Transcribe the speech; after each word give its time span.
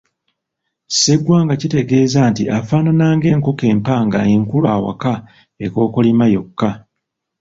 Sseggwanga 0.89 1.53
kitegeeza 1.61 2.19
nti 2.31 2.43
afaanana 2.57 3.05
ng'enkoko 3.17 3.63
empanga 3.73 4.19
enkulu 4.35 4.67
awaka 4.75 5.13
ekookolima 5.65 6.25
yokka. 6.35 6.69